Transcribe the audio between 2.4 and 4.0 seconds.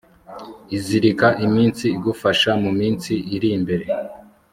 mu minsi iri imbere